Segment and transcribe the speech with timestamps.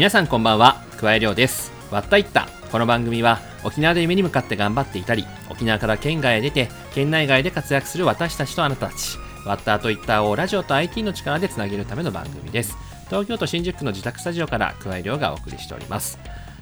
[0.00, 0.82] 皆さんこんばんは。
[0.96, 1.72] 桑井亮です。
[1.90, 2.48] わったいった。
[2.72, 12.78] この番組は沖縄で夢に向かって頑張っていたり沖縄から県外へ出て県内外で活躍する私たちとあなたたちワッターといったをラジオと IT の力でつなげるための番組です。
[13.08, 16.18] 東京都新宿区の自宅スタジオから桑井亮がお送りしております。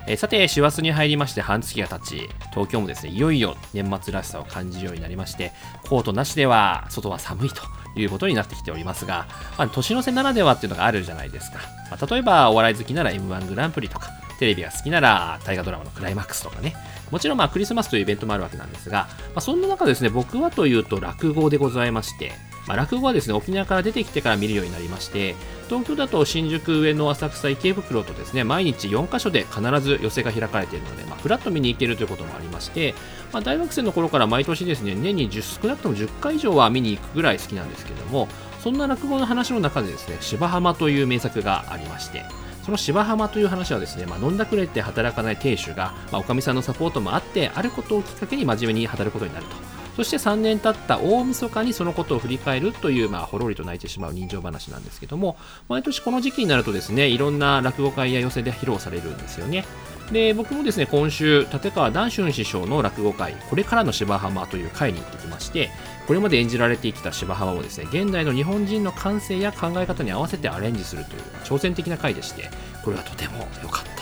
[0.08, 5.52] え、さて、師走に入りまして半月が経ち、東京もですね、いよいよ年末らしさを感じるようになりまして、
[5.88, 7.62] コートなしでは外は寒いと。
[8.02, 9.26] いうことになってきておりますが、
[9.56, 11.58] まあ、年の瀬ならではっていうのがあるじゃないですか。
[11.90, 16.76] まあ、例えば、お笑い好きなら M1 グランプリとか、テレビが好きなら大河ドラマのクライマックスとかね。
[17.10, 22.32] もちろんまあクリスマスというイベントもあるわけなんですが、まあ、そんな中ですね、僕はというと落語でございまして、
[22.68, 25.34] まあ、落語はですね、沖縄から出てきてから見るようになりまして、
[25.68, 32.94] 東京だと新宿上野浅草池袋とですね、毎日4カ所で必ず寄席が開かれているので、まあ、フラッと見に行けるということもありまして、
[33.32, 38.28] まあ、大学生の頃から毎年ですね、年に10少なくとも10回以上は見に行くぐらい好きなんですけども、
[38.62, 42.26] そんな落語の話の中でですね、芝浜という名作がありまして、
[42.66, 49.77] その芝浜という話はですね、まあ、飲んだくれて働かない亭主が、まあ、おかみさんのサポートもあって、あることをきっかけに真面目に働くことになると。
[49.98, 55.36] そして3年経った大晦日にそのことを振り返るという、まあ、ほろりと泣いてしまう人情話なんですけども、
[55.68, 59.64] 毎年この時期になるとですね、いろんな落語会や寄席で披露されるんですよね。
[60.12, 65.68] で、僕もですね、今週、立川談春師匠の落語会、これからの芝浜という会に行ってきまして、
[66.06, 72.50] これまで演じられてきた芝浜をですね、現代の日本人の感性や考え方に合わせてアレンジするという挑戦的な回でして、
[72.84, 73.97] これはとても良かった。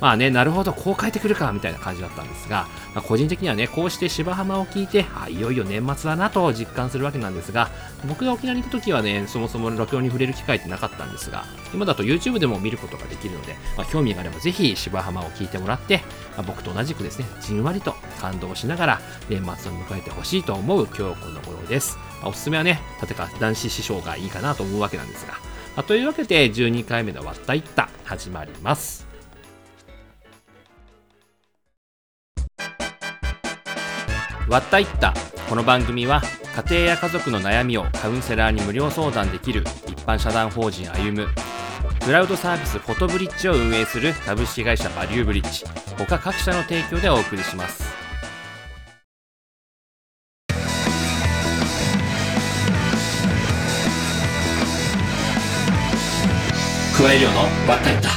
[0.00, 7.70] まあね、なるほど、こう変えてくるか、みたいな感じだったんですが、まあ、個人的にはね、こうして芝浜を聞いて、あ、いよいよ年末だなと実感するわけなんですが、
[8.06, 15.98] 僕が沖縄に行った時はね、そもそも録音に触れる機会ってなかったんですが、今だと YouTube でも見ることができるので、まあ、興味があればぜひ芝浜を聞いてもらって、
[16.36, 21.96] まあ、僕と同じくですね、じんわりと感動しながら年末を迎えてほしいと思う今日この頃です。
[22.20, 25.34] まあ、おすすめはね、立川男子師匠がいいかなと思うわけなんですが、
[25.76, 29.03] まあ、というわけで12回目のわったいった始まります。
[34.48, 35.14] わったいった。
[35.48, 36.20] この番組は
[36.68, 41.28] 家庭や家族の悩みをカウンセラーに無料相談できる一般社団法人歩む
[42.04, 45.64] クラウドサービスフォトブリッジを運営する株式会社バリューブリッジ
[45.96, 47.84] 他各社の提供でお送りします。
[56.98, 58.08] 加え量のわったいった。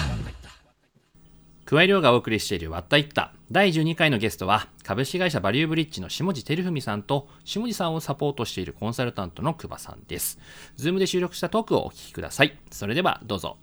[1.65, 10.37] 加え量がお送りしているわったいった第12回のゲストは、株式会社バリューブリッジの下地照文さんと、下地さんをサポートしているコンサルタントのクバさんです。
[10.75, 12.57] ズームで収録したトークをお聞きください。
[12.71, 13.57] それではどうぞ。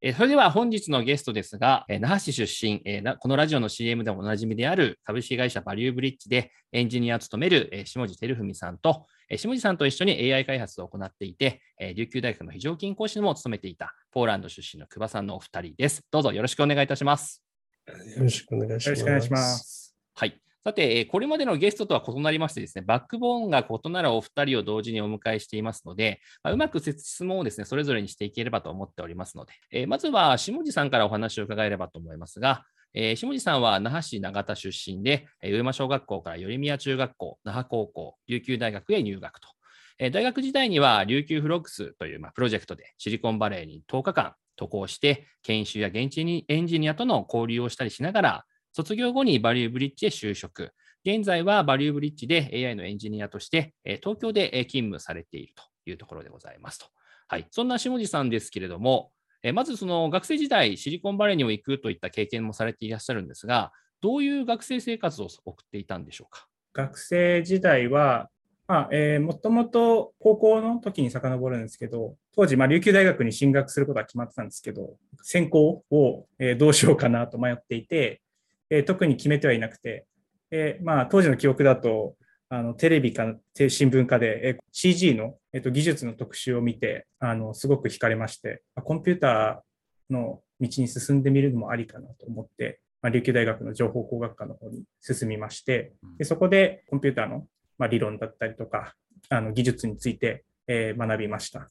[0.00, 16.02] えそれでは本日のゲストですが、え那覇市出身、えこのラジオの CM でもおなじみである株式会社バリューブリッジでエンジニアを務める、え下地照文さんと、え下地さんと一緒に AI 開発を行っていて、え琉球大学の非常勤講師も務めていたポーランド出身の久保さんのお二人です。
[16.10, 17.41] どうぞよろしくお願いいたします。
[17.86, 18.88] よろしくお願いします。
[18.88, 19.96] よろしくお願いします。
[20.14, 20.40] はい。
[20.64, 39.48] さて、これまでのゲストとは異なりましてですね、バックボーンが異なるお二人を同時にお迎えしていますので、まあ、うまく質問をですね、それぞれにしていければと思っておりますので、え、まずは下地さんからお話を伺えればと思いますが、え、下地さんは那覇市長田出身で、上間小学校から頼宮中学校、那覇高校、琉球大学へ入学と。
[39.98, 50.72] 大学時代には琉球フロックスという、ま、プロジェクトでシリコンバレーに10日間渡航して、研修や現地にエンジニアとの交流をしたりしながら、卒業後にバリューブリッジへ就職。
[51.04, 56.86] 現在はバリューブリッジで AI のエンジニアとして、東京で勤務されているというところでございますと。
[57.28, 57.46] はい。
[57.50, 59.12] そんな下地さんですけれども、
[59.54, 66.46] まずその学生時代、シリコンバレーにも行くといった経験もされていらっしゃるんですが、どういう学生生活を送っていたんでしょうか？
[66.72, 68.30] 学生時代は、
[68.68, 78.22] まあえー、もともと高校の時に遡るんですけど、当時、まあ、琉球大学に進学することは決まってたんですけど、専攻を、えー、どうしようかなと迷っていて、
[78.70, 80.06] えー、特に決めてはいなくて、
[80.50, 82.14] えーまあ、当時の記憶だと、
[82.48, 97.46] あのテレビか新聞かで、え CG の、えー、と技術の特集を見てあの、すごく惹かれまして、コンピューターの道に進んでみるのもありかなと思って、まあ、琉球大学の情報工学科の方に進みまして、でそこでコンピューターの
[97.82, 98.94] まあ、理論だったりとか、
[99.28, 101.68] あの技術について、え、学びました。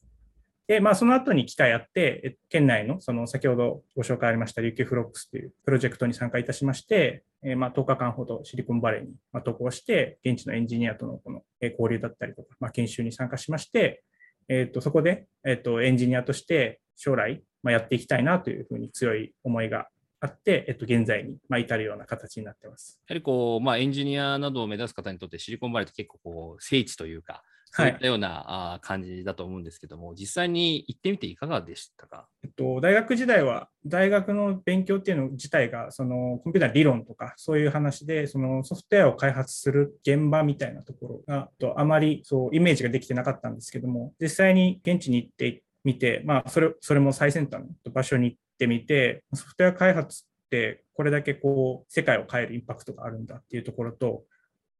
[0.68, 14.02] で、まあ、その後に機会あって、県内の、その先ほどご紹介ありました、琉球フロックスというプロジェクトに参加いたしまして、え、まあ、10日間ほどシリコンバレーに渡航して、現地のエンジニアとのこの交流だったりとか、まあ、研修に参加しまして、
[14.48, 19.88] えー、とそこで、えー、とエンジニアとして将来、まあ、やっていきたいなというふうに強い思いが
[20.24, 23.00] あって、えっと、現在に、まあ、至るような形になってます。
[23.08, 27.42] やはりこう、まあ、エンジニアなどを目指す方にとってシリコンバレーって結構こう聖地というか、
[27.74, 32.28] そういったようなあ感じだと思うんですけども、実際に行ってみていかがでしたか？
[32.44, 54.24] えっと、大学時代は、大学の勉強っていうの自体が、そのコンピューター理論とか、そういう話で、そのソフトウェアを開発する現場みたいなところが、とあまりそうイメージができてなかったんですけども、実際に現地に行ってみて、まあ、それそれも最先端の場所に行ってみて、ソフトウェア開発ってこれだけこう世界を変えるインパクトがあるんだっていうところと、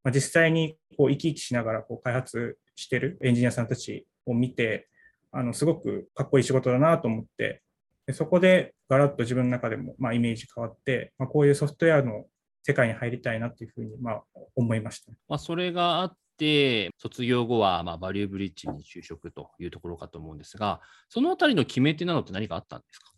[0.04, 4.88] まあ、実際にこう生き生きしながらこう開発してるエンジニアさんたちを見て、
[5.32, 7.62] あのすごくかっこいい仕事だなと思って、
[8.06, 12.26] でそこでガラッと自分の中でもまあイメージ変わって、まあ、こういうソフトウェアの
[12.62, 14.22] 世界に入りたいなっていうふうにまあ
[14.54, 15.10] 思いました。
[15.28, 16.16] まあ、それがあっ、
[16.98, 23.12] 卒業後はまあバリューブリッジに就職というところかと思うんですが、そのあたりの決め手なのって何かあったんですか、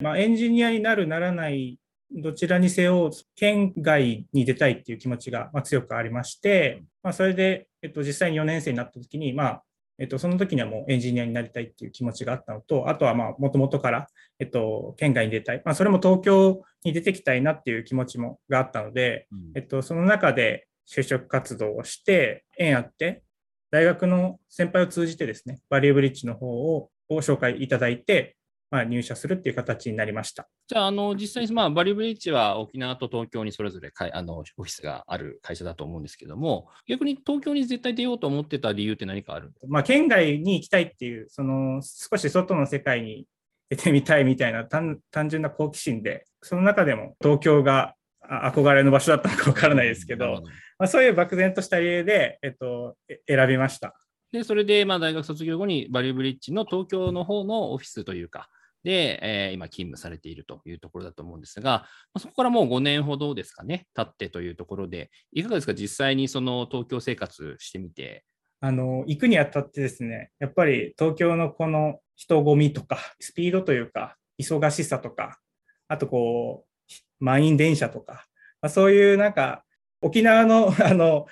[0.00, 1.78] まあ、エンジニアになる、ならない
[2.12, 9.62] どちらにせよ、県外に出たいっていう気持ちが強くありまして、まあ、それで、えっと、実際に4年生になった時に、まあ、
[9.98, 14.06] えっと、その時にはもうエンジニアになりたいっていう気持ちがあったのと、あとはまあ、もともとから、
[14.38, 15.62] えっと、県外に出たい。
[15.64, 23.22] まあ、それも東京に出てきたいなっていう気持ちもがあったので、うん、えっと、その中で就職活動をして、縁あって、
[23.70, 28.36] 大学の先輩を通じてですね、バリューブリッジの方をご紹介いただいて、
[28.70, 30.48] まあ、入社するっていう形になりました。
[30.66, 43.26] じゃあ、あの実際に、まあ、バリューブリッジは沖縄と東京にそれぞれかいあのオフィスがある会社だと思うんですけども、逆に東京に絶対出ようと思ってた理由って何かあるまあ、県外に行きたいっていう、その少し外の世界に
[43.70, 47.94] 出てみたいみたいな単純な好奇心で、その中でも東京が
[48.28, 50.42] 憧れの場所だったのかわからないですけど、
[50.78, 52.96] まあ、そういう漠然とした理由で、えっと、
[53.26, 53.94] 選びました。
[54.32, 58.48] で、それで、まあ、大学卒業後にバリューブリッジの東京の方のオフィスというか、
[58.86, 68.24] で、えー、今勤務されているというところだと思うんですが、まそこからもう5年ほどですかね、経ってというところで、いかがですか、実際にその東京生活してみて。
[68.60, 75.40] あの行くにあたってですね、やっぱり東京のこの人混みとか、スピードというか、忙しさとか、
[75.88, 78.26] あとこう、満員電車とか、
[78.60, 79.64] まあ、そういうなんか、
[80.00, 81.26] 沖縄の あの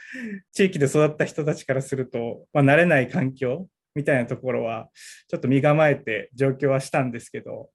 [0.52, 4.88] 地域で育った人たちからすると、まあ、慣れない環境みたいなところは、
[5.28, 7.70] ちょっと身構えて状況はしたんですけど、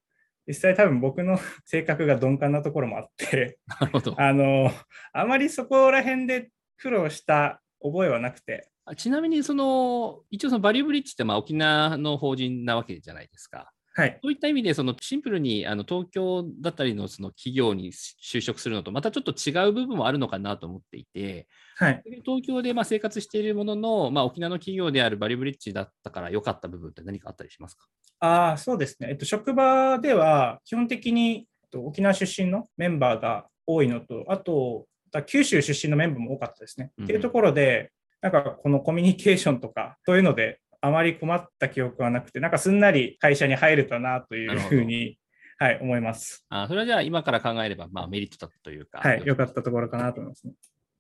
[0.48, 4.72] 実際多分僕の 性格が鈍感なところもあってなるほど あの、
[5.14, 8.70] あまりそこら辺で苦労した覚えはなくて。
[8.98, 13.72] ちなみに、その、一応そのバリューブリッジってまあ沖縄の法人なわけじゃないですか。
[13.96, 21.48] はい、そういった意味で、そのシンプルにあの東京だったりのその企業に就職するのと、またちょっと違う部分もあるのかなと思っていて、
[21.78, 27.88] はい、東京でまあ生活しているものの、まあ、沖縄の企業であるバリブリッジだったから良かった部分って何かあったりしますか？
[28.22, 34.88] あそうですね、えっと、職場では基本的に沖縄出身のメンバーが多いのと、あと、
[35.28, 36.92] 九州出身のメンバーも多かったですね。
[36.98, 37.92] うん、っていうところで、
[38.22, 45.18] なんかこのコミュニケーションとか、そういうのであまり困った記憶はなくて、なんかすんなり会社に入れたなというふうに、
[45.58, 46.46] はい、思います。
[46.50, 49.00] あそれはじゃあ今から考えれば、まあ、メリットだったというか。
[49.00, 50.54] はい、良かったところかなと思いますね。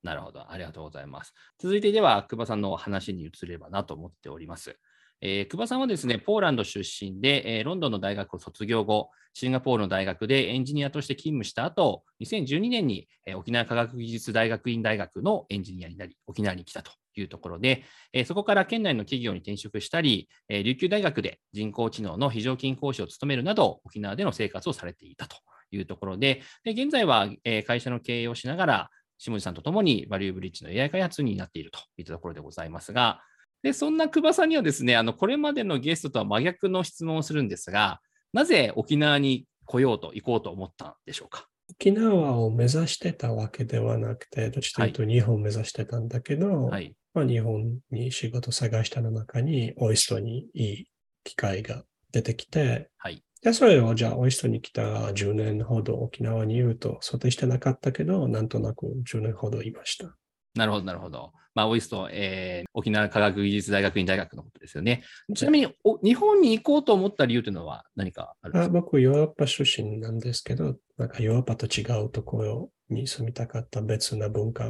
[0.03, 0.51] なるほど。
[0.51, 1.33] ありがとうございます。
[1.59, 4.77] 続いてでは、久保さんの話に移ればなと思っております。
[5.21, 25.37] えー、久保さんはですね、ポーランド出身で、えー、ロンドンの大学を卒業後、シンガポールの大学でエンジニアとして勤務した後、2012年に、えー、沖縄科学技術大学院大学のエンジニアになり、沖縄に来たというところで、えそこから県内の企業に転職したり、え琉球大学で人工知能の非常勤講師を務めるなど、沖縄での生活をされていたと
[25.71, 33.21] いうところで、で現在は、え会社の経営をしながら、下地さんとともにバリューブリッジの AI 開発になっているといったところでございますが、
[33.61, 37.99] でそんな久保さんにはですね、あのこれまでのゲストとは真逆の質問をするんですが、
[38.31, 41.47] なぜ沖縄に来ようと行こうと思ったんでしょうか？
[41.71, 50.85] 沖縄を目指してたわけではなくて、どっちかというと日本を目指してたんだけど、はい、まあ、日本に仕事探したの中に、オイストにいい
[51.23, 60.15] 機会が出てきて、はい、でそれをじゃあ、オイストに来た10年ほど沖縄にいると想定してなかったけど、なんとなく10年ほどいました。
[60.55, 61.31] なるほど、なるほど。
[61.55, 65.03] まあ、オイスト、えー、沖縄科学技術大学院大学のことですよね。
[65.35, 68.73] ちなみにお、日本に行こうと思った理由というのは何かあるんですか？
[68.73, 74.69] 僕、ヨーロッパ出身なんですけど、なんかヨーロッパと違うところに住みたかった別な文化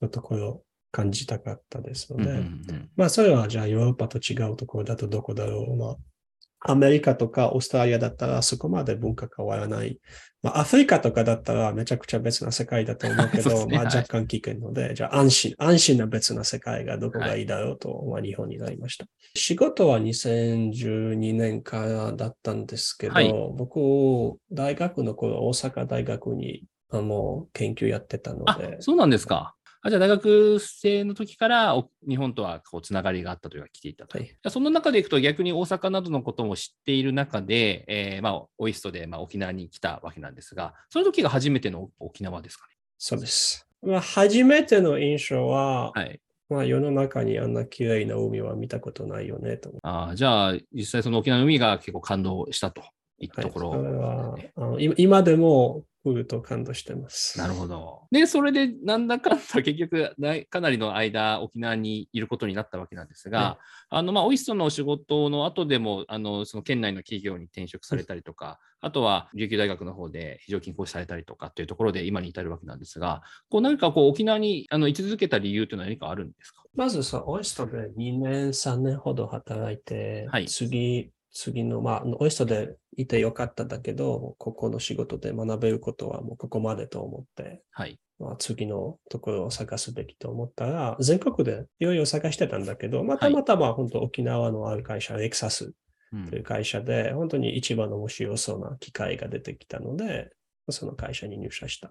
[0.00, 5.76] のところ感じたかったですので、うんうんうん、まあそれはじゃあヨーロッパと違うところだとどこだろう。
[5.76, 5.96] まあ
[6.62, 9.98] アメリカとかオーストラリアだったらそこまで文化変わらない。
[10.42, 19.06] まあアフリカとかだったらめちゃくちゃ別な世界だと思うけど、 ね、まあ若干危険ので、はい、じゃあ安心、安心な別な世界がどこがいいだろうと、はい、まあ日本になりました。
[19.34, 28.76] 仕事は2012年からだったんですけど、はい、僕、大学の頃大阪大学にあの研究やってたので。
[28.80, 29.54] そうなんですか。
[29.82, 31.74] あじゃあ大学生の時から
[32.06, 34.18] 日本とはこうつながりがあったというか来ていたと。
[34.18, 42.74] はい、その中でいくと逆に大阪などのことも知っている中で、えー、まあ、オイストでまあ沖縄に来たわけなんですが、その時が初めての沖縄ですかね？
[42.98, 43.66] そうです。
[43.82, 46.20] まあ、初めての印象は、はい、
[46.50, 49.72] まあ、世の中にあんな綺麗な海は見たことないよねと。
[49.82, 52.82] あじゃあ、実際その沖縄の海が結構感動したと
[53.18, 57.38] いったところ、はい、それはあの今でも来ると感動してます。
[57.38, 58.02] なるほど。
[58.10, 60.14] で、それでなんだかんだ結局
[60.48, 76.62] かなりの間沖縄にいることになったわけなんですが、はい、あのまあオイストのお仕事の後でもあのその県内の企業に転職されたりとか、あとは琉球大学の方で非常勤講師されたりとかというところで今に至るわけなんですが、こう何かこう沖縄にあの居続けた理由というのは何かあるんですか？
[76.74, 87.98] まずさ、オイストで2年、3年ほど働いて、はい、次次の、まあ、オイストでいてよかっただけど、ここの仕事で学べることはもうここまでと思って、はい。
[88.18, 95.72] まあ、次のところを探すべきと思ったら、全国でいろいろ探してたんだけど、またまたま本当沖縄のある会社、レクサス
[96.28, 100.30] という会社で、本当に一番面白そうな機会が出てきたので、
[100.68, 101.90] その会社に入社した。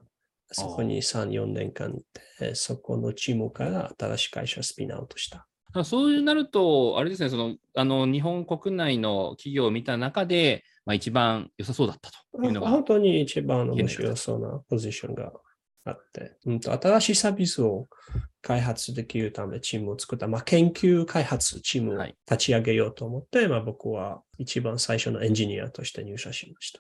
[0.52, 1.98] そこに3、4年間
[2.40, 5.49] で、そこのチームから新しい会社スピンアウトした。
[5.84, 12.70] そうなると、あれですね、そのあの日本国内の企業を見た中で、まあ、一番良さそうだったというのが。
[12.70, 15.32] 本当に一番面白そうなポジションが
[15.86, 17.88] あって、うんと、新しいサービスを
[18.42, 26.80] 開発できるためチームを作った、まあ、研究開発チームを立ち上げようと思って、はい、まあ、僕は一番最初のエンジニアとして入社しました。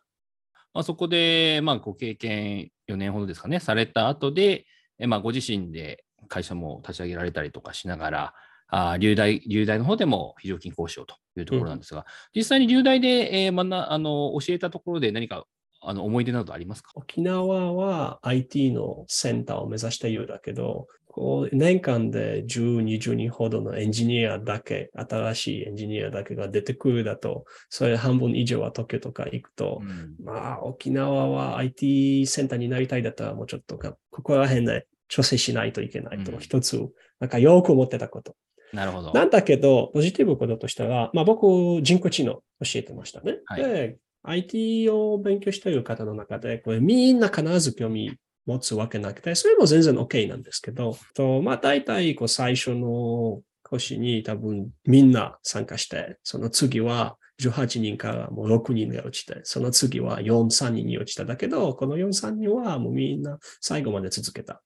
[0.73, 4.65] まあ、そこで、まあ、ご経験4年ほどですかね、された後で、
[5.07, 8.33] まあ、ご自身で会社も立ち上げられたりとかしながら、
[8.69, 15.45] あ流大、流大の方でも非常勤講師をというところなんですが、うん、実際に流大で、えー、学あの教えたところで何か
[15.81, 16.91] あの思い出などありますか？
[16.95, 36.79] 沖縄は IT のセンターを目指しているだけど、こう年間で10、20人ほどのエンジニアだけ、新しいエンジニアだけが出てくるだと、それ半分以上は東京とか行くと、うん、まあ沖縄は IT センターになりたいだったらもうちょっとここら辺で調整しないといけないと、一つ、
[37.19, 38.35] なんかよく思ってたこと。
[38.73, 39.11] なるほど。
[39.13, 41.45] なんだけど、ポジティブこととしては、まあ僕、
[41.81, 42.43] 人工知能教
[42.75, 43.39] えてましたね。
[43.45, 64.61] はい、で、IT を勉強している方の中で、これみんな必ず興味持つわけなくて、それも全然 OK なんですけど、とまあ大体こう最初の講師に多分みんな参加して、その次は18人からもう6人が落ちて、その次は4、3人に落ちただけど、この4、3人はもうみんな最後まで続けた。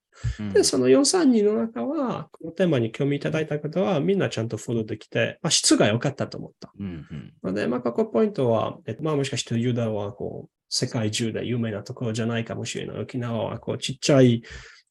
[0.52, 6.72] で、その4、3人の中は、このテーマに興味いただいた方は、みんなちゃんとフォローできて、まあ、質が良かったと思った。
[6.78, 13.00] うんうん、ので、まあ、ここポイントは、えっと、まあ、もしかしてユダは、こう、世界中で有名なところじゃないかもしれない。
[13.00, 14.42] 沖縄は、こう、ちっちゃい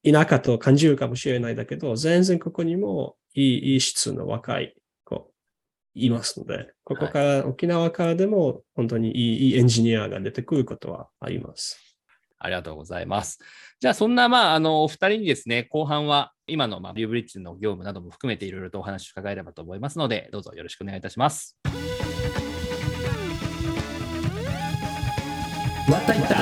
[0.04, 4.83] 田舎と感じるかもしれないだけど、全然ここにもいい、いい質の若い子
[5.96, 11.80] いますので、ここから、はい、沖縄からでも本当にいいエンジニアが出てくることはあります。
[12.40, 13.40] ありがとうございます。
[13.80, 21.58] じゃあ、そんな、まあ、あの、お二人にですね、後半は、今の、まあ、ビューブリッジの業務なども含めていろいろとお話を伺えればと思いますので、どうぞよろしくお願いいたします。
[25.90, 26.36] わったいった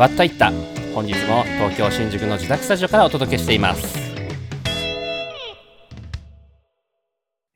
[0.00, 0.50] わったいった
[0.94, 4.01] 本日も東京新宿の自宅スタジオからお届けしています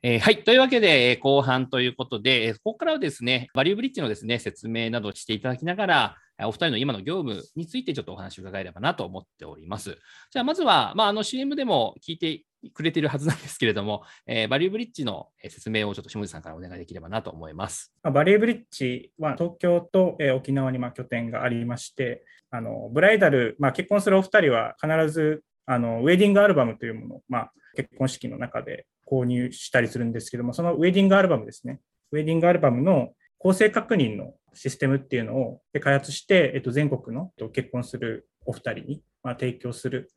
[0.03, 0.43] えー、はい。
[0.43, 9.97] というわけで、えー、後半ということで、えー、ここからはですね、バリューブリッジのですね、説明などしていただきながら、お二人の今の業務についてちょっとお話を伺えればなと思っております。
[10.31, 17.91] じゃあ、まずは、まあ、あの CM でも聞いてくれているはずなんですけれども、えー、バリューブリッジの説明をちょっと下地さんからお願いできればなと思います。
[18.03, 31.79] バリューブリッジは東京と、えー、沖縄にまあ拠点がありまして、あのブライダル、まあ、結婚するお二人は必ずあのウェディングアルバムというものを、まあ、結婚式の中で購入したりするんですけども、そのウェディングアルバムですね。
[32.11, 40.11] ウェディングアルバムの構成確認のシステムっていうのを開発して、えっと、全国の結婚するお二人に、まあ、提供する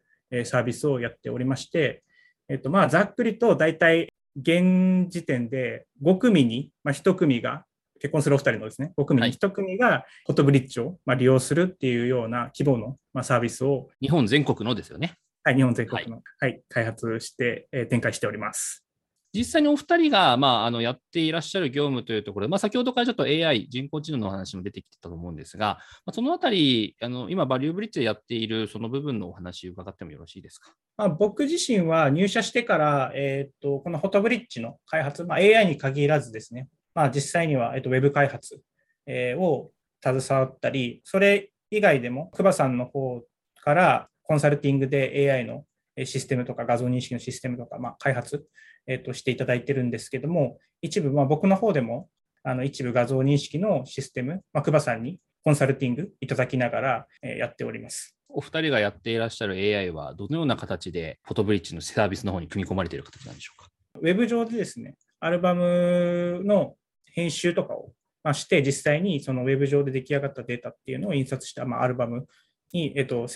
[0.45, 2.03] サービスをやっておりまして、
[2.49, 7.65] えっと、まあ、ざっくりと大体現時点で5組に、まあ、1組が
[8.01, 13.89] 結婚するお二人のですね、5組に1組がフォトブリッジをまあ利用するっていうような規模のまあサービスを。
[14.01, 15.17] 日本全国のですよね。
[15.43, 18.85] はい、日本全国の、はい、はい、開発して、えー、展開しております。
[19.33, 30.73] 実際にお二人が、まあ、あのやっていらっしゃる業務というところで、まあ、先ほどからちょっと AI、人工知能の話も出てきてたと思うんですが、まあ、そのあたり、あの今、バリューブリッジでやっているその部分のお話伺ってもよろしいですか？
[30.97, 38.61] まあ、僕自身は入社してから、えーと、このフォトブリッジの開発、まあ、AI に限らずですね、まあ、実際には、えーと、ウェブ開発、
[39.07, 39.71] えー、を
[40.03, 43.23] 携わったり、それ以外でも、クバさんの方
[43.63, 45.65] からコンサルティングで AI の
[46.05, 48.47] システムとか画像認識のシステムとか、まあ、開発、
[48.87, 52.09] えー、としていただいてるんですけども、一部、まあ、僕の方でも
[52.45, 58.17] あの一部画像認識のシステム、まあ、クバさんにコンサルティングいただきながら、えー、やっております。
[58.29, 63.69] お二人がやっていらっしゃる AI は、どのような形でフォトブリッジのサービスの方に組み込まれている形なんでしょうか？
[64.01, 67.91] ウェブ上でですね、アルバムの編集とかを
[68.33, 72.29] して、実際にそのウェブ上で出来上がったデータっていうのを印刷した、まあ、アルバム
[72.73, 73.27] に、えっと、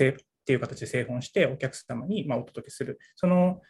[0.45, 2.99] っていう形で製本してお客様にまお届けする。
[3.17, 3.63] その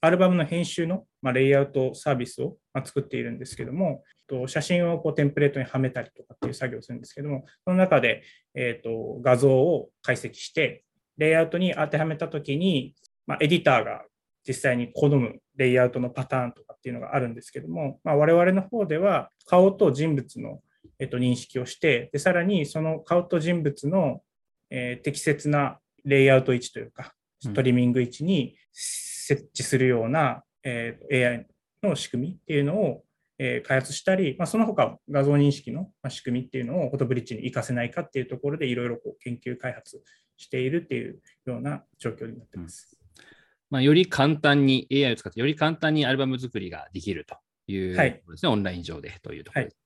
[0.00, 4.02] アルバムの編集のまレイアウトサービスをま作っているんですけども、
[4.46, 8.22] 写真をこうテンプレートにはめたりとかっていう作業をするんですけども、その中で、
[8.54, 10.84] えー、と画像を解析して、
[11.18, 12.94] レイアウトに当てはめたときに、
[13.26, 14.02] ま、エディターが
[14.48, 20.62] 実際に好むレイアウトのパターンとかっていうのがあるんですけども、まあ、我々の方では顔と人物の、
[20.98, 24.22] えっと、認識をしてで、さらにその顔と人物の、
[24.70, 31.46] えー、適切なレイアウト位置というか、ストリーミング位置に設置するような、えー、AI
[31.82, 33.04] の仕組みっていうのを、
[33.38, 40.02] えー、開発したり、まあ、その他画像認識の仕組みっていうのをフォトブリッジに活かせないかっていうところでいろいろ研究開発
[40.36, 42.96] しているっていうような状況になってます。
[43.18, 43.26] うん、
[43.70, 49.70] まあ、より簡単に AI を使ってより簡単にアルバム作りができるというはい、オンライン上でというところで。
[49.70, 49.81] す。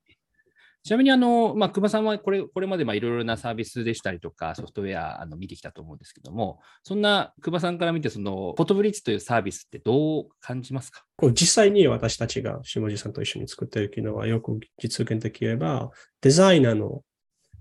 [0.86, 11.04] ちなみに、あの、まあ、熊さんはこれ、これまでいろいろなサービスでしたりとか、ソフトウェア、あの、見てきたと思うんですけども、そんな熊さんから見て、その、フォトブリッジというサービスってどう感じますか？
[11.16, 15.90] こう実際に私たちが下地さんと一緒に作っている機能は、よく実現できれば、
[16.20, 17.02] デザイナーの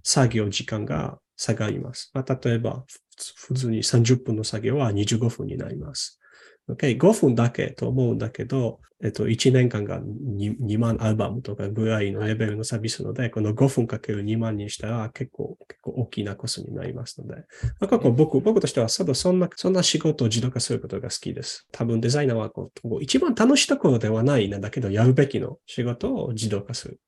[0.04, 2.12] 作業時間が下がります。
[2.14, 2.86] まあ、例えば、
[3.38, 6.20] 普通に30分の作業は25分になります。
[6.70, 17.44] Okay、5分だけと思うんだけど、えっと、1年間が 2, 2万アルバムとかぐらいのレベルのサービスので、この5分かける2万にしたら結構、結構大きなコストになりますので、
[17.80, 21.68] まあ、僕僕としてはそんなそんな仕事を自動化することが好きです。
[21.72, 27.00] 多分デザイナーはこう一番楽しいところではないんだけど、やるべきの仕事を自動化する。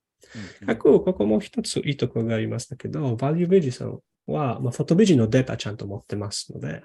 [0.68, 6.84] うん、ここも一ついいところがありましたけど、バリューベージさんは、まあ、フォトビジのデータちゃんと持ってますので、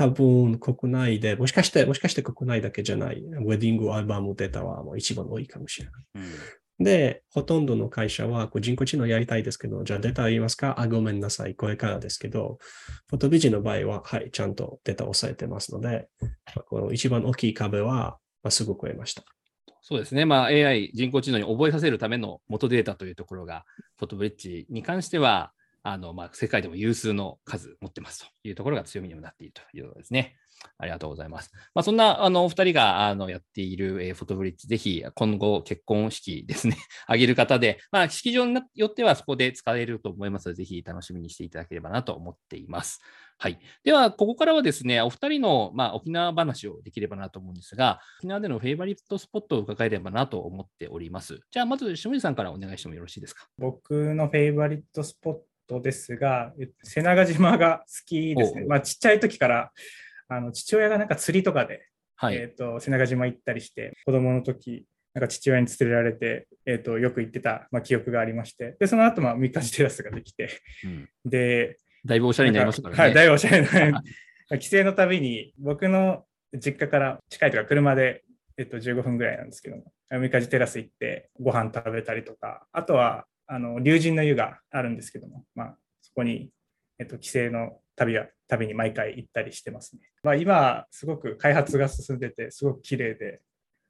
[0.00, 6.04] 多分国内で、もしかして、もしかして国内だけじゃない、ウェディングアルバムデータはもう一番多いかもしれない。
[6.78, 10.80] うん、で、ほとんどの会社はこう人工知能やりたいですけど、じゃあデータありますか？
[10.80, 11.54] あ、ごめんなさい。
[11.54, 12.56] これからですけど、
[13.10, 16.08] フォトビジの場合は、はい、ちゃんとデータを抑えてますので、
[16.70, 19.22] この一番大きい壁は、まあ、すぐ超えました。
[19.82, 23.66] そうですね、まあ、AI、人工知能に覚えさせるための元データというところが、
[23.98, 30.36] フォトブリッジに関しては、あの、まあ、世界でも有数の数持ってますというところが強みにもなっているということですね。
[30.76, 31.50] ありがとうございます。
[31.74, 43.00] まあ、そんな、あの、お二人が、あの、やっている、えー、フォトブリッジ、ぜひ、今後、結婚式ですね、 あげる方で、まあ、式場によってはそこで使えると思いますので、ぜひ楽しみにしていただければなと思っています。
[43.38, 43.58] はい。
[43.84, 51.40] では、ここからはですね、お二人の、まあ、沖縄話をできればなと思うんですが、沖縄でのフェイバリットスポットを伺えればなと思っております。
[51.50, 53.48] じゃあ、まず、下地さんからお願いしてもよろしいですか？
[53.56, 55.38] 僕のフェイバリットスポッ
[55.70, 56.52] トトですが、
[56.82, 58.64] 瀬長島が好きですね。
[58.66, 59.70] まあ、ちっちゃい時から
[60.28, 70.50] あの父親がなんか釣りとかで、はい、えーと、瀬長島行ったりして、子供の時なんか父親に連れられて、えーと、よく行ってた、まあ、記憶がありまして、でその後まあ三日テラスができて、
[70.84, 73.02] うん、で、だいぶおしゃれになりましたからね。
[73.02, 74.02] はい、だいぶおしゃれな。
[74.58, 78.24] 帰省のたびに、僕の実家から近いとか車で、
[78.58, 86.50] えっと、15分ぐらいなんですけども、三日テラス行ってご飯食べたりとか、あとはあの龍神の湯があるんですけども、まあ、そこに、
[87.00, 90.02] えっと、帰省の旅は旅に毎回行ったりしてますね。
[90.22, 93.40] まあ、今、すごく開発が進んでて、すごく綺麗で、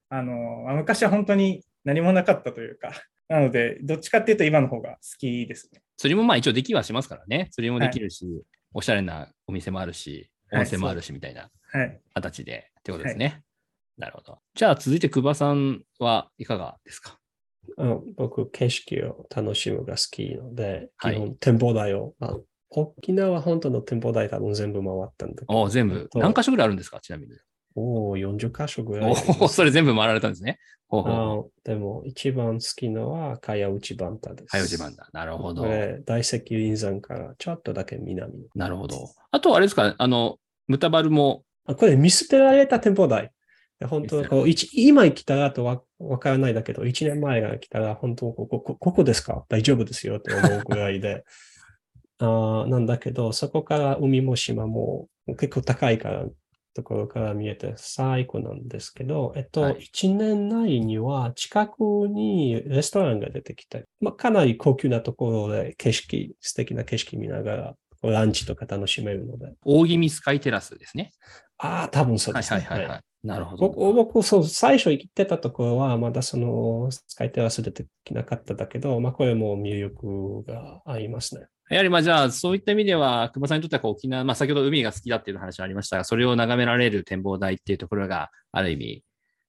[0.08, 2.92] あの昔は本当に何もなかったというか、
[3.28, 5.82] なので、どっちかっていうと今の方が好きですね。
[5.98, 7.48] 釣りもまあ一応できはしますからね。
[7.52, 8.42] 釣りもできるし、はい、
[8.74, 11.50] おしゃれなお店もあるし、温泉もあるしみたいな
[12.14, 13.26] 形で、はい、ってことですね。
[13.26, 13.42] はい、
[13.98, 14.38] なるほど。
[14.54, 17.19] じゃあ続いて久保さんはいかがですか？
[18.16, 22.36] 僕、景色を楽しむが好きので、基本展望台を、まあ、
[22.70, 25.68] 沖縄本島の展望台多分全部回ったんだけど。
[25.68, 26.08] 全部。
[26.14, 27.00] 何箇所ぐらいあるんですか？
[27.00, 27.32] ちなみに。
[27.74, 29.14] おお、40箇所ぐらい。
[29.40, 30.58] おお、それ全部回られたんですね。
[30.88, 34.50] ほうほうでも、一番好きのは、かや内バンタです。
[34.50, 35.08] かや内バンタ。
[35.12, 35.64] なるほど。
[36.04, 38.32] 大石林山からちょっとだけ南。
[38.54, 39.08] なるほど。
[39.30, 41.44] あと、あれですか、あの、ムタバルも。
[41.66, 43.30] あこれ、見捨てられた展望台。
[43.88, 49.44] 本当こう今来たらとわわからないだけど、1年前が来たら、本当ここ、ここですか？
[49.48, 51.24] 大丈夫ですよって思うぐらいで。
[52.18, 55.08] あなんだけど、そこから海も島も
[55.38, 56.26] 結構高いから
[56.74, 69.52] ところから見えて最高なんですけど、えっと、はい、1年内には近くにレストランが出てきて、まあ、かなり高級なところで景色、素敵な景色見ながらランチとか楽しめるので。
[69.64, 71.12] 大気味スカイテラスですね。
[71.58, 72.60] ああ、多分そうですね。
[72.60, 73.00] はいはいはい、はい。
[73.22, 73.68] なるほど。
[73.68, 81.46] 僕、僕そう、最初行ってたところは、まだその、スカイテラス出てきなかっただけど、まあ、これも魅力がありますね。
[81.70, 89.04] やはりまあじゃあ、そういった意味では、久保さんにとっては沖縄、まあ先ほど海が好きだっていう話がありましたが、それを眺められる展望台っていうところが、ある意味、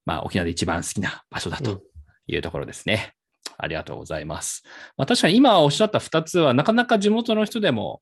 [0.06, 1.82] まあ沖縄で一番好きな場所だと
[2.28, 3.14] いうところですね。
[3.48, 4.64] うん、ありがとうございます。
[4.98, 8.02] まあ確かに今おっしゃった2つは、なかなか地元の人でも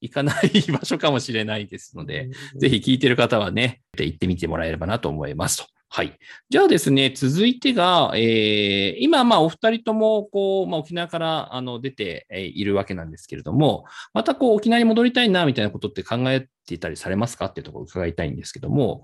[0.00, 5.64] 行かない場所かもしれないですので、ぜひ聞いてる方はね、行ってみてもらえればなと思いますと。
[5.90, 6.18] はい。
[6.50, 19.02] じゃあですね、続いてが、えー、今、まあ、お二人とも、こう、まあ、沖縄からあの出ているわけなんですけれども、また、こう、沖縄に戻りたいな、みたいなことって考えていたりされますかっていうところを伺いたいんですけども、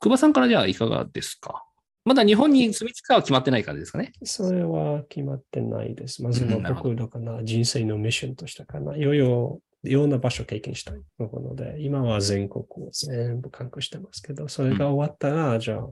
[0.00, 1.64] 久保さんからじゃあ、いかがですか？
[2.06, 4.12] まだ日本に住み着くかは決まってないからですかね？
[4.24, 6.22] それは決まってないです。
[6.22, 8.96] まずは僕のかな、人生のミッションとしてかな。
[8.96, 15.88] いよいよいろんな場所を経験したいので、今は全国を全部観光してますけど、それが終わったら、じゃあ、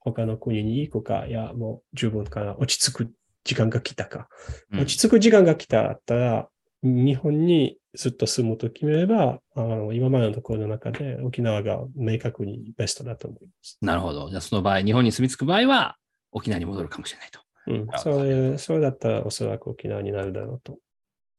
[0.00, 3.12] 他の国に行くか、いや、もう十分から落ち着く
[3.44, 4.28] 時間が来たか。
[4.72, 6.48] 落ち着く時間が来たら、
[6.82, 13.78] 日本にずっと住むと決めれば、あの今までのところの中で沖縄が明確にベストだと思います。
[13.82, 14.30] なるほど。
[14.30, 15.96] じゃあその場合、日本に住み着く場合は
[16.32, 17.40] 沖縄に戻るかもしれないと。
[17.66, 20.78] うん、それそれだったらおそらく沖縄になるだろうと。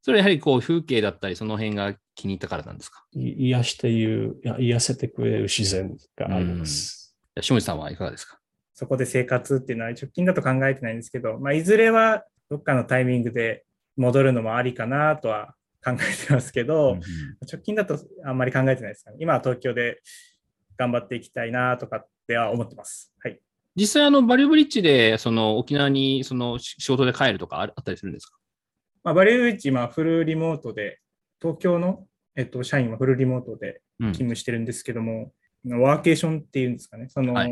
[0.02, 3.04] それやはりこう風景だったり、その辺が気に入ったからなんですか？
[3.14, 7.16] 癒していう、癒せてくれる自然があります。
[7.40, 8.38] 下地さんはいかがですか？
[8.74, 13.64] そこで生活っていうのは直近だと考えてないんですけど、まあ、いずれはどっかのタイミングで
[13.96, 17.00] 戻るのもありかなとは考えてますけど、うん
[17.50, 19.18] 直近だとあんまり考えてないですかね。
[19.20, 20.00] 今は東京で
[20.76, 23.12] 頑張っていきたいなとかっては思ってます。
[23.22, 23.40] はい。
[23.76, 28.36] 実際あのバリューブリッジでその沖縄にその仕事で帰るとかあったりするんですか、
[29.04, 31.00] まあ、バリューブリッジ今フルリモートで
[31.40, 35.32] 東京の、えっと、社員はフルリモートで勤務してるんですけども、
[35.66, 37.08] うん、ワーケーションっていうんですかね。
[37.08, 37.50] その、はい、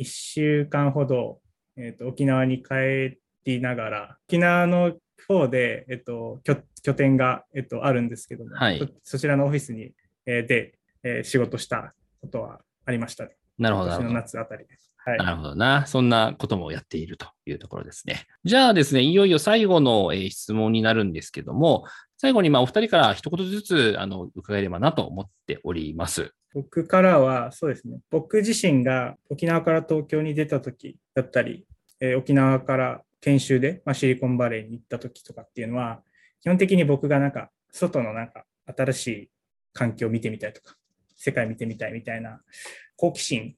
[0.00, 1.40] 1週間ほど、
[1.76, 4.92] えーと、沖縄に帰りながら、沖縄の
[5.26, 6.40] 方で、えっと、
[6.82, 9.92] 拠点が、えっと、あるんですけども、はい、そちらのオフィスに、
[10.26, 13.36] えー、で、えー、仕事したことはありましたね。
[13.58, 13.88] なるほど。
[13.88, 14.91] 今年の夏あたりです。
[15.04, 15.86] はい、なるほどな。
[15.86, 18.26] そんなこともやっているというところですね。
[18.44, 21.84] じゃあですね、いよいよ最後の、えー、質問になるんですけども、
[22.18, 26.32] 最後にまあお二人から一言ずつあの伺えればなと思っております。
[26.54, 31.66] 僕からは、そうですね、僕自身が沖縄から東京に出た時だったり、
[31.98, 36.02] えー、沖縄から研修で、まあ、シリコンバレーに行った時とかっていうのは、
[36.42, 39.30] 基本的に僕がなんか、外のなんか、新しい
[39.72, 40.76] 環境を見てみたいとか、
[41.16, 42.40] 世界見てみたいみたいな
[42.96, 43.54] 好奇心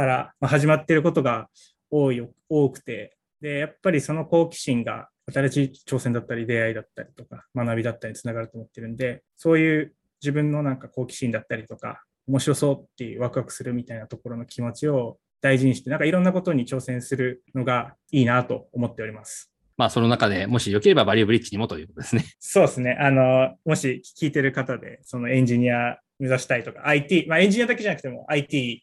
[0.00, 1.48] から始まっていることが
[1.90, 19.52] 多い多くて、で、やっぱりその好奇心が新しい挑戦だったり、出会いだったりとか、学びだったりにつながると思ってるんで、そういう自分のなんか好奇心だったりとか、面白そうっていうワクワクするみたいなところの気持ちを大事にして、なんかいろんなことに挑戦するのがいいなと思っております。
[19.76, 22.24] まあ、その中でもしよければバリューブリッジにもということですね。
[22.40, 22.96] そうですね。
[22.98, 28.82] あの、もし聞いてる方で、そのエンジニア目指したいとか、IT、まあエンジニアだけじゃなくても IT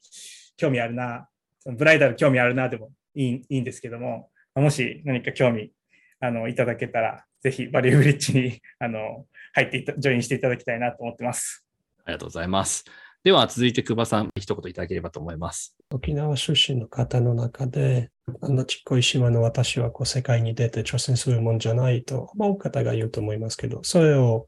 [0.57, 5.71] 興味あるな、そのブライダル興味あるなでもいいいいんですけども、もし何か興味
[6.19, 11.65] あのいただけたら、ぜひバリューブリッジに あの入ってジョインしていただきたいなと思ってます。
[12.03, 12.85] ありがとうございます。
[13.23, 15.75] では続いて久保さん、一言いただければと思います。
[15.91, 18.09] 沖縄出身の方の中で、
[18.41, 24.47] あんなちっこい島の私はこう世界に出て挑戦するもんじゃないと、まあ、多方が言うと思いますけど、それを、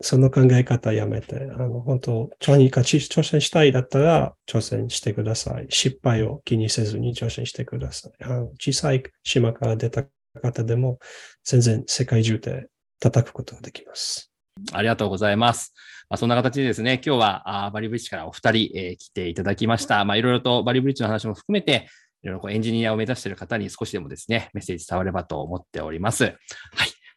[0.00, 5.66] その考え方やめて、あの、本当、何か挑戦したいだったら挑戦してください。
[5.70, 8.12] 失敗を気にせずに挑戦してください。
[8.24, 10.04] あの小さい島から出た
[10.40, 10.98] 方でも、
[11.44, 12.68] 全然世界中で
[13.00, 14.30] 叩くことができます。
[14.72, 15.72] ありがとうございます。
[16.08, 20.04] まあ、そんな形でですね、今日はあバリブリッジからお二人、えー、来ていただきました。
[20.04, 21.88] まあ、いろいろとバリブリッジの話も含めて、
[22.22, 26.24] いろいろこうエンジニアを目指している方に少しでもですね、メッセージ伝わればと思っております。
[26.24, 26.34] はい。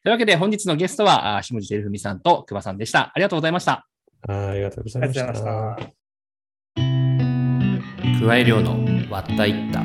[0.03, 3.11] というわけで本日のゲストは、下地照文さんと久保さんでした。
[3.13, 3.87] ありがとうございました。
[4.27, 5.77] ありがとうございました。
[8.25, 9.83] 加え量の割ったいった。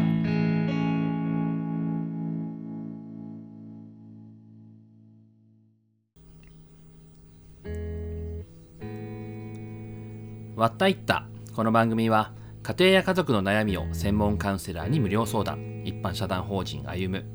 [10.56, 17.26] わったいったこの番組は家庭や家族の悩みを専門カウンセラーに無料相談一般社団法人歩む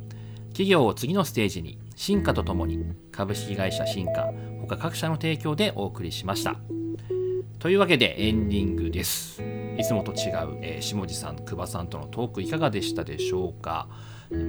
[0.47, 4.33] 企業を次のステージに進化とともに株式会社進化
[4.67, 6.55] 他各社の提供でお送りしました。
[7.59, 9.43] というわけでエンディングです。
[9.77, 13.87] いつもと違う、えー、下地さん久保さんとのトークいかがでしたでしょうか。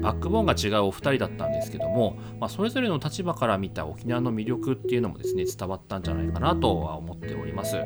[0.01, 7.77] バックボーンが違うお二人だったんですけども、まあ、それぞれの立場から見た沖縄の魅力っていうのもですね伝わったんじゃないかなとは思っております。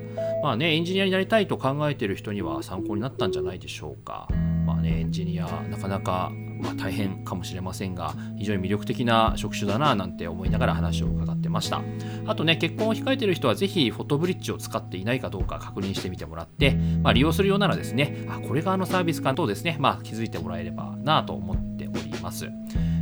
[0.44, 4.28] まあねエンジニアになりたいと考えている人には参考になったんじゃないでしょうか。
[4.64, 11.82] まあねエンジニアなかなかまあ、大変かもしれませんが非常に魅力的な職種だななんて思いながら話を伺ってました。
[12.26, 22.48] あとね結婚を控えている人は是非フォトブリッジを使っていないかどうか確認してみてもらって、まあ、利用するようならですねあこれがあのサービスかとですね、まあ、気づいてもらえればなと思っております。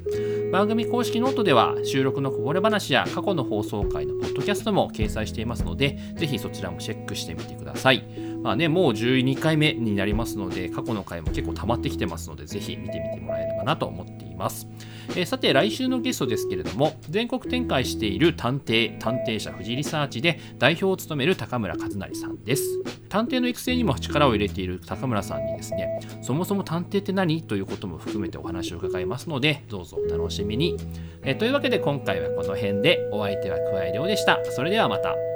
[0.52, 8.04] 番組公式ノートでは収録のこぼれ話や過去の放送回のポッドキャストも掲載していますので、ぜひそちらもチェックしてみてください。
[8.42, 14.66] まあね、もう12回目になりますので、過去の回も結構溜まってきてますので、ぜひ見てみてもらえればなと思っています。
[15.10, 22.64] えー、さて、来週のゲストですけれども、全国展開している探偵、探偵社富士リサーチで代表を務める高村和成さんです。
[23.08, 27.42] 探偵の育成にも力を入れている高村さんにですね、そもそも探偵って何？
[27.42, 30.76] ということも含めてお話を伺いますので、どうぞお楽しみに。
[31.22, 34.38] えー、というわけで今回はこの辺で、お相手は桑井亮でした。
[34.44, 35.29] それではまた。